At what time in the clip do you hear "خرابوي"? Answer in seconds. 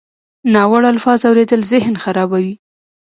2.03-2.53